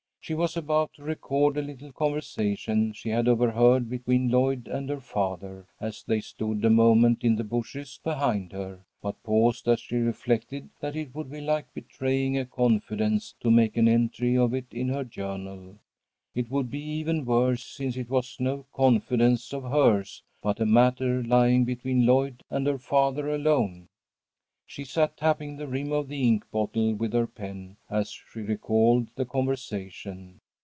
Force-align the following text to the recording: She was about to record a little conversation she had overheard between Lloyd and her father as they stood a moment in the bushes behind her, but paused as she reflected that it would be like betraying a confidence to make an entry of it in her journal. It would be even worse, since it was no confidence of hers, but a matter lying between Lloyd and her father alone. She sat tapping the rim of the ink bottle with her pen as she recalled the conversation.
She 0.23 0.35
was 0.35 0.55
about 0.55 0.93
to 0.93 1.03
record 1.03 1.57
a 1.57 1.63
little 1.63 1.91
conversation 1.91 2.93
she 2.93 3.09
had 3.09 3.27
overheard 3.27 3.89
between 3.89 4.29
Lloyd 4.29 4.67
and 4.67 4.87
her 4.87 4.99
father 5.01 5.65
as 5.79 6.03
they 6.03 6.21
stood 6.21 6.63
a 6.63 6.69
moment 6.69 7.23
in 7.23 7.37
the 7.37 7.43
bushes 7.43 7.99
behind 8.03 8.51
her, 8.53 8.81
but 9.01 9.23
paused 9.23 9.67
as 9.67 9.79
she 9.79 9.95
reflected 9.95 10.69
that 10.79 10.95
it 10.95 11.15
would 11.15 11.31
be 11.31 11.41
like 11.41 11.73
betraying 11.73 12.37
a 12.37 12.45
confidence 12.45 13.33
to 13.39 13.49
make 13.49 13.75
an 13.77 13.87
entry 13.87 14.37
of 14.37 14.53
it 14.53 14.71
in 14.71 14.89
her 14.89 15.03
journal. 15.03 15.79
It 16.35 16.51
would 16.51 16.69
be 16.69 16.83
even 16.83 17.25
worse, 17.25 17.63
since 17.65 17.97
it 17.97 18.09
was 18.11 18.37
no 18.39 18.67
confidence 18.71 19.51
of 19.53 19.63
hers, 19.63 20.21
but 20.43 20.59
a 20.61 20.67
matter 20.67 21.23
lying 21.23 21.65
between 21.65 22.05
Lloyd 22.05 22.43
and 22.51 22.67
her 22.67 22.77
father 22.77 23.27
alone. 23.33 23.87
She 24.67 24.85
sat 24.85 25.17
tapping 25.17 25.57
the 25.57 25.67
rim 25.67 25.91
of 25.91 26.07
the 26.07 26.25
ink 26.25 26.49
bottle 26.49 26.93
with 26.93 27.11
her 27.11 27.27
pen 27.27 27.75
as 27.89 28.09
she 28.11 28.39
recalled 28.39 29.09
the 29.17 29.25
conversation. 29.25 30.39